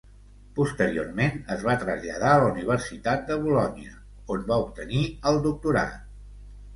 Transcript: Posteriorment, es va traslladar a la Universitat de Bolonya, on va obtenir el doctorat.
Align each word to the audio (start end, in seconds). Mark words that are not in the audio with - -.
Posteriorment, 0.59 1.35
es 1.55 1.65
va 1.67 1.75
traslladar 1.83 2.31
a 2.37 2.39
la 2.43 2.47
Universitat 2.53 3.27
de 3.33 3.37
Bolonya, 3.43 3.93
on 4.37 4.47
va 4.53 4.57
obtenir 4.65 5.03
el 5.33 5.39
doctorat. 5.45 6.01